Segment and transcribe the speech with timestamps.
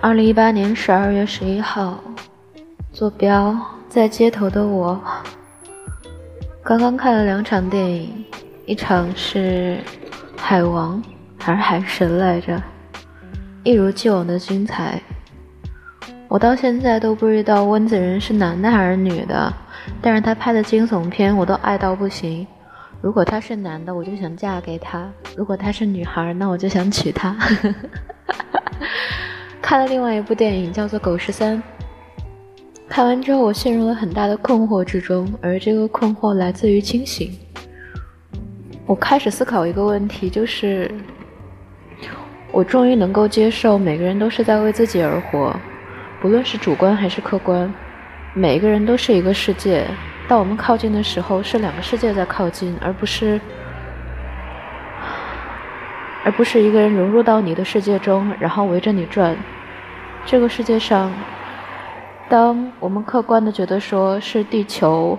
[0.00, 1.98] 二零一八年十二月十一号，
[2.92, 3.58] 坐标
[3.88, 5.02] 在街头的我，
[6.62, 8.24] 刚刚看了两场电影，
[8.66, 9.78] 一场是
[10.38, 11.02] 《海王》
[11.42, 12.62] 还是《海神》来着，
[13.62, 15.02] 一如既往的精彩。
[16.28, 19.52] 我到现在都不知道温子仁是男的还是女的，
[20.00, 22.46] 但是他拍的惊悚片我都爱到不行。
[23.00, 25.02] 如果他是男的，我就想嫁给他；
[25.36, 27.36] 如果他是女孩，那我就想娶她。
[29.60, 31.56] 看了另外一部电影，叫做《狗十三》。
[32.88, 37.30] 看完之后，我陷入了很大的困惑之中，而这个困惑来自于清醒。
[38.86, 40.90] 我开始思考一个问题，就是
[42.52, 45.54] 我终于能够接受每个人都是在为自己而活，
[46.24, 47.70] 不论是主观还是客观，
[48.32, 49.86] 每一个人都是一个世界。
[50.26, 53.38] 当我们靠近的时候，是两个世界在靠近，而不是。
[56.24, 59.36] 而不是一个人融入到你的世界中，然后围着你转。
[60.24, 61.12] 这个世界上，
[62.30, 65.18] 当我们客观的觉得说是地球，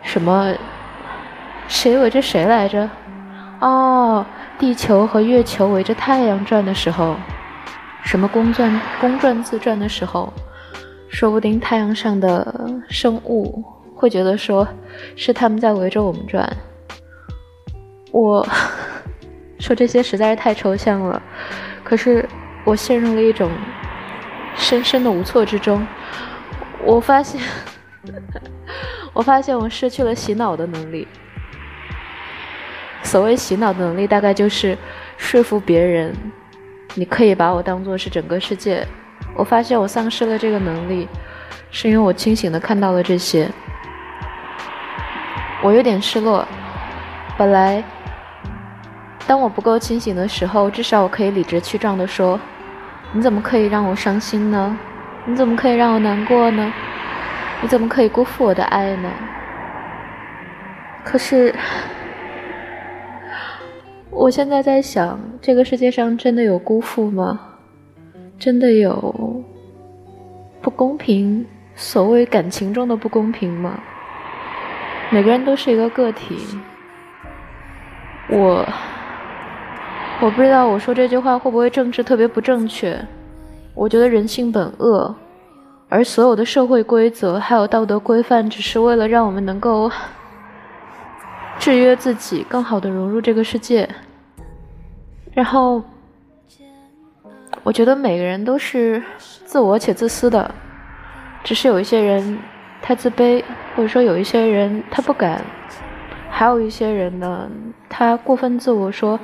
[0.00, 0.54] 什么，
[1.66, 2.88] 谁围着谁来着？
[3.58, 4.24] 哦，
[4.60, 7.16] 地球和月球围着太阳转的时候，
[8.04, 10.32] 什么公转公转自转的时候，
[11.08, 14.68] 说不定太阳上的生物会觉得说
[15.16, 16.48] 是他们在围着我们转。
[18.12, 18.46] 我。
[19.60, 21.22] 说这些实在是太抽象了，
[21.82, 22.28] 可是
[22.64, 23.50] 我陷入了一种
[24.54, 25.86] 深深的无措之中。
[26.84, 27.40] 我发现，
[29.14, 31.08] 我发现我失去了洗脑的能力。
[33.02, 34.76] 所谓洗脑的能力，大概就是
[35.16, 36.14] 说服别人，
[36.94, 38.86] 你可以把我当做是整个世界。
[39.36, 41.08] 我发现我丧失了这个能力，
[41.70, 43.48] 是因为我清醒的看到了这些，
[45.62, 46.46] 我有点失落。
[47.36, 47.82] 本来。
[49.26, 52.38] 当我不够清醒的时候，至少我可以理直气壮地说
[53.10, 54.78] ：“你怎么可以让我伤心呢？
[55.24, 56.70] 你怎么可以让我难过呢？
[57.62, 59.10] 你怎么可以辜负我的爱呢？”
[61.02, 61.54] 可是，
[64.14, 67.40] 我现在在想，这个世界上真的有辜负吗？
[68.38, 69.42] 真的有
[70.62, 71.44] 不公平？
[71.74, 73.80] 所谓感情中的不公平吗？
[75.10, 76.36] 每个人都是一个个体，
[78.30, 78.64] 我。
[80.20, 82.96] 我不知道我说这句话会不会政治特别不正确。
[83.74, 85.12] 我觉得人性本恶，
[85.88, 89.90] 而所有的社会规则还有道德规范，只是为了让我们能够
[91.58, 93.88] 制约自己，更好的融入这个世界。
[95.32, 95.82] 然后，
[97.62, 100.54] 我觉得每个人都是自我且自私的，
[101.42, 102.38] 只是有一些人
[102.82, 103.42] 太自卑，
[103.74, 105.42] 或者说有一些人他不敢，
[106.30, 107.50] 还有一些人呢，
[107.88, 109.18] 他过分自我说。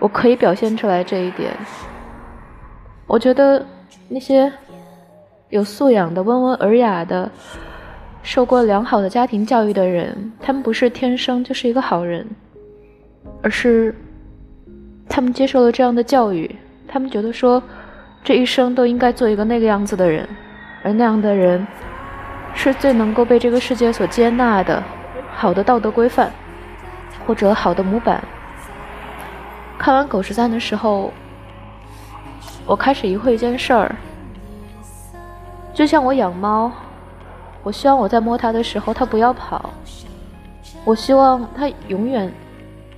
[0.00, 1.56] 我可以表现出来这一点。
[3.06, 3.64] 我觉得
[4.08, 4.52] 那些
[5.48, 7.30] 有素养的、温文尔雅的、
[8.24, 12.26] 受过良好的家庭教育的人，他们不是天生就是一个好人，
[13.42, 13.94] 而是
[15.06, 16.50] 他们接受了这样的教育，
[16.88, 17.62] 他们觉得说
[18.24, 20.26] 这一生都应该做一个那个样子的人，
[20.82, 21.64] 而那样的人
[22.54, 24.82] 是最能够被这个世界所接纳的
[25.34, 26.32] 好的道德规范，
[27.26, 28.24] 或者好的模板。
[29.78, 31.12] 看完《狗十三》的时候，
[32.64, 33.94] 我开始疑惑一件事儿。
[35.74, 36.72] 就像我养猫，
[37.64, 39.70] 我希望我在摸它的时候，它不要跑；
[40.84, 42.32] 我希望它永远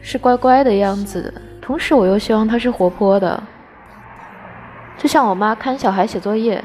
[0.03, 1.33] 是乖乖的样子，
[1.63, 3.43] 同时我又希望它是活泼的。
[4.99, 6.63] 就像我妈看小孩写作业，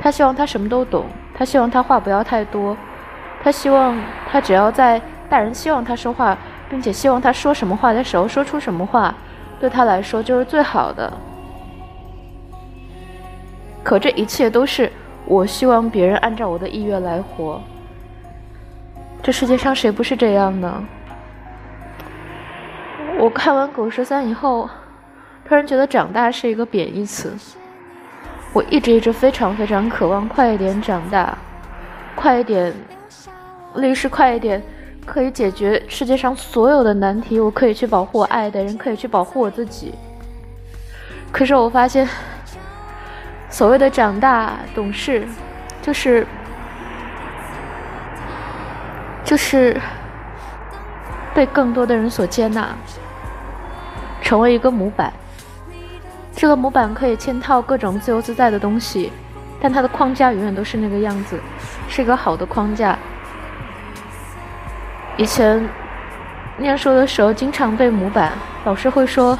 [0.00, 2.76] 她希望他什么都懂，她希望他话不要太多，
[3.42, 3.98] 她希望
[4.30, 6.38] 他只要在大人希望他说话。
[6.72, 9.14] 并且希望他说什么话的时候说出什么话，
[9.60, 11.12] 对他来说就是最好的。
[13.82, 14.90] 可这一切都是
[15.32, 17.58] 我希望别人按照我的意愿来活。
[19.22, 20.84] 这世界上谁不是这样呢？
[23.18, 24.68] 我看完《狗十三》以后，
[25.48, 27.32] 突然觉得长大是一个贬义词。
[28.52, 31.38] 我一直一直非常非常渴望快一点长大，
[32.14, 32.70] 快一点，
[33.76, 34.62] 律师快一点。
[35.06, 39.94] 可以解决世界上所有的难题，我可以去保护我爱的人，可以去保护我自己。
[41.32, 42.06] 可是我发现，
[43.52, 45.28] 所谓的长大懂事，
[45.82, 46.26] 就是
[49.22, 49.78] 就是
[51.34, 52.70] 被更多的人所接纳，
[54.22, 55.12] 成为一个模板。
[56.34, 59.12] 这个模板可以嵌套各种自由自在的东西，
[59.60, 61.38] 但它的框架永远都是那个样子，
[61.90, 62.98] 是一个好的框架。
[65.18, 65.68] 以前
[66.56, 68.32] 念书的时候经常背模板，
[68.64, 69.38] 老师会说：“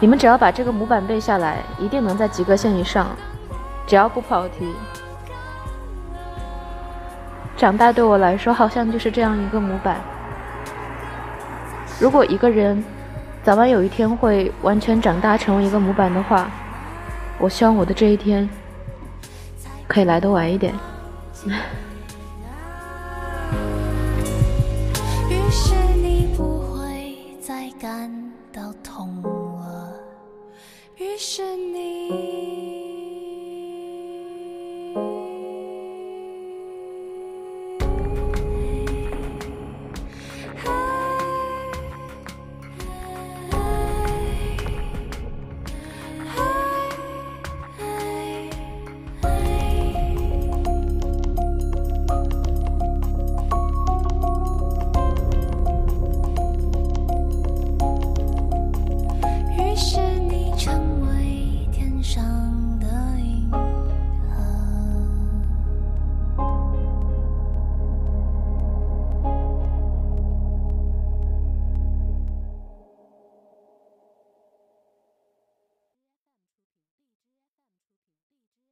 [0.00, 3.08] 你们只要把这个模板背下来，一定能在及格线以上，
[3.86, 4.74] 只要不跑题。”
[7.56, 10.00] 长大对我来说，好像就是这样一个模板。
[11.98, 12.84] 如果一个人
[13.42, 16.48] 早晚有一天会完全长大成为一个模板的话，
[17.40, 18.48] 我希望我的这一天
[19.88, 20.72] 可以来得晚一点。
[25.28, 28.08] 于是你不会再感
[28.52, 29.37] 到痛。
[31.18, 32.37] 是你。